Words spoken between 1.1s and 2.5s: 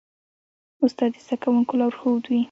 د زدهکوونکو لارښود وي.